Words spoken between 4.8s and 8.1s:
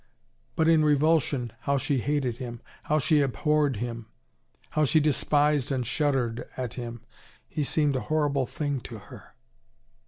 she despised and shuddered at him! He seemed a